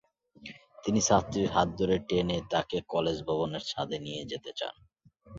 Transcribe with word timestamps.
তিনি 0.83 0.99
ছাত্রীর 1.01 1.47
হাত 1.49 1.67
ধরে 1.79 1.95
টেনে 2.09 2.37
তাকে 2.51 2.77
কলেজ 2.89 3.17
ভবনের 3.27 3.63
ছাদে 3.65 3.97
নিয়ে 4.05 4.21
যেতে 4.31 4.51
চান। 4.59 4.75